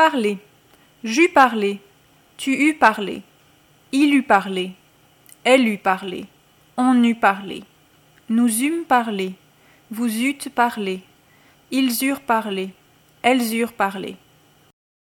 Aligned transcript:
Parler. 0.00 0.38
J'eus 1.04 1.28
parlé. 1.28 1.78
Tu 2.38 2.52
eus 2.52 2.72
parlé. 2.72 3.20
Il 3.92 4.14
eut 4.14 4.22
parlé. 4.22 4.72
Elle 5.44 5.68
eut 5.68 5.76
parlé. 5.76 6.24
On 6.78 7.04
eut 7.04 7.14
parlé. 7.14 7.64
Nous 8.30 8.62
eûmes 8.62 8.84
parlé. 8.84 9.34
Vous 9.90 10.08
eûtes 10.08 10.48
parlé. 10.48 11.02
Ils 11.70 11.92
eurent 12.02 12.22
parlé. 12.22 12.70
Elles 13.20 13.54
eurent 13.54 13.74
parlé. 13.74 14.16